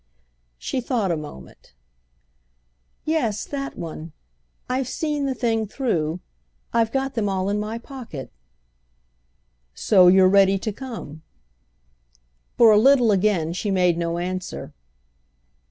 [0.57, 1.73] She thought a moment.
[3.05, 4.13] "Yes, that one.
[4.67, 8.31] I've seen the thing through—I've got them all in my pocket."
[9.75, 11.21] "So you're ready to come?"
[12.57, 14.73] For a little again she made no answer.